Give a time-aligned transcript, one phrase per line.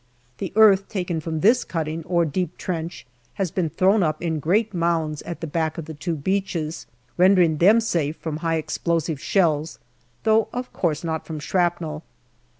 [0.39, 3.05] The earth taken from this cutting or deep trench
[3.35, 7.57] has been thrown up in great mounds at the back of the two beaches, rendering
[7.57, 9.77] them safe from high explosive shells,
[10.23, 12.01] though, of course, not from shrapnel.